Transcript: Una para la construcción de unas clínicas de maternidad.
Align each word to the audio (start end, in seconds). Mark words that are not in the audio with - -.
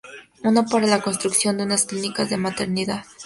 Una 0.41 0.65
para 0.65 0.87
la 0.87 0.99
construcción 0.99 1.57
de 1.59 1.63
unas 1.63 1.85
clínicas 1.85 2.27
de 2.31 2.37
maternidad. 2.37 3.05